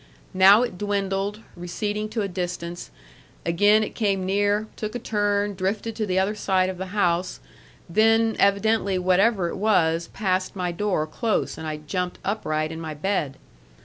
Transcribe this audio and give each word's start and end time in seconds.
Now 0.33 0.63
it 0.63 0.79
dwindled, 0.79 1.41
receding 1.55 2.09
to 2.09 2.23
a 2.23 2.27
distance; 2.27 2.89
again 3.45 3.83
it 3.83 3.93
came 3.93 4.25
near, 4.25 4.65
took 4.75 4.95
a 4.95 4.97
turn, 4.97 5.53
drifted 5.53 5.95
to 5.95 6.07
the 6.07 6.17
other 6.17 6.33
side 6.33 6.69
of 6.69 6.79
the 6.79 6.87
house; 6.87 7.39
then, 7.87 8.35
evidently, 8.39 8.97
whatever 8.97 9.47
it 9.49 9.57
was, 9.57 10.07
passed 10.07 10.55
my 10.55 10.71
door 10.71 11.05
close, 11.05 11.55
and 11.55 11.67
I 11.67 11.77
jumped 11.77 12.17
upright 12.25 12.71
in 12.71 12.81
my 12.81 12.95
bed. 12.95 13.37